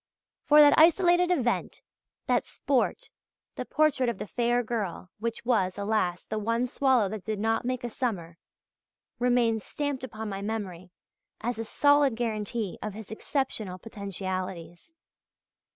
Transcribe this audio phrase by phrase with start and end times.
[0.45, 1.83] For that isolated event,
[2.25, 3.11] that "sport,"
[3.55, 7.65] the portrait of the "Fair Girl," which was, alas, the one swallow that did not
[7.65, 8.39] make a summer,
[9.19, 10.89] remains stamped upon my memory
[11.41, 14.89] as a solid guarantee of his exceptional potentialities.